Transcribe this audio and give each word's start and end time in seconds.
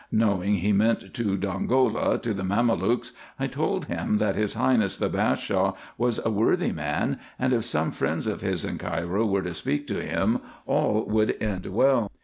Knowing 0.11 0.55
he 0.55 0.73
meant 0.73 1.13
to 1.13 1.37
Don 1.37 1.67
gola, 1.67 2.17
to 2.17 2.33
the 2.33 2.41
Mamelukes, 2.41 3.11
1 3.37 3.49
told 3.49 3.85
him, 3.85 4.17
that 4.17 4.35
his 4.35 4.55
highness 4.55 4.97
the 4.97 5.09
Bashaw 5.09 5.75
was 5.95 6.19
a 6.25 6.31
worthy 6.31 6.71
man, 6.71 7.19
and 7.37 7.53
if 7.53 7.65
some 7.65 7.91
friends 7.91 8.25
of 8.25 8.41
his 8.41 8.65
in 8.65 8.79
Cairo 8.79 9.23
were 9.27 9.43
to 9.43 9.53
speak 9.53 9.85
to 9.89 10.01
him, 10.03 10.39
all 10.65 11.05
would 11.07 11.35
end 11.39 11.67
well. 11.67 12.11